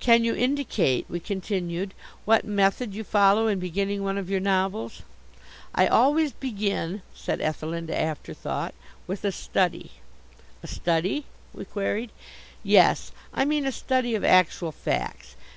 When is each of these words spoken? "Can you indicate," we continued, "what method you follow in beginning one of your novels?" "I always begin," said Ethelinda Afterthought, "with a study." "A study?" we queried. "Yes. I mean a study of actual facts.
"Can 0.00 0.24
you 0.24 0.34
indicate," 0.34 1.06
we 1.08 1.20
continued, 1.20 1.94
"what 2.24 2.44
method 2.44 2.92
you 2.92 3.04
follow 3.04 3.46
in 3.46 3.60
beginning 3.60 4.02
one 4.02 4.18
of 4.18 4.28
your 4.28 4.40
novels?" 4.40 5.02
"I 5.72 5.86
always 5.86 6.32
begin," 6.32 7.02
said 7.14 7.40
Ethelinda 7.40 7.96
Afterthought, 7.96 8.74
"with 9.06 9.24
a 9.24 9.30
study." 9.30 9.92
"A 10.64 10.66
study?" 10.66 11.24
we 11.54 11.64
queried. 11.64 12.10
"Yes. 12.64 13.12
I 13.32 13.44
mean 13.44 13.64
a 13.64 13.70
study 13.70 14.16
of 14.16 14.24
actual 14.24 14.72
facts. 14.72 15.36